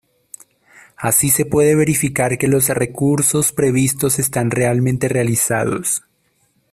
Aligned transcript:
Así 0.97 1.29
se 1.29 1.45
puede 1.45 1.75
verificar 1.75 2.39
que 2.39 2.47
los 2.47 2.69
recursos 2.69 3.51
previstos 3.51 4.17
están 4.17 4.49
realmente 4.49 5.07
realizados. 5.07 6.01